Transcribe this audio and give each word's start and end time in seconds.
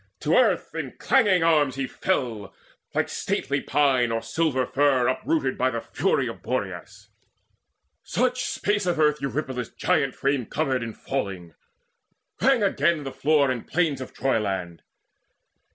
To 0.21 0.33
earth 0.35 0.73
in 0.73 0.93
clanging 0.97 1.43
arms 1.43 1.75
He 1.75 1.85
fell, 1.85 2.55
like 2.95 3.07
stately 3.07 3.61
pine 3.61 4.11
or 4.11 4.23
silver 4.23 4.65
fir 4.65 5.07
Uprooted 5.07 5.59
by 5.59 5.69
the 5.69 5.79
fury 5.79 6.27
of 6.27 6.41
Boreas; 6.41 7.09
Such 8.01 8.45
space 8.45 8.87
of 8.87 8.99
earth 8.99 9.21
Eurypylus' 9.21 9.69
giant 9.69 10.15
frame 10.15 10.47
Covered 10.47 10.81
in 10.81 10.93
falling: 10.93 11.53
rang 12.41 12.63
again 12.63 13.03
the 13.03 13.11
floor 13.11 13.51
And 13.51 13.67
plain 13.67 14.01
of 14.01 14.11
Troyland. 14.11 14.81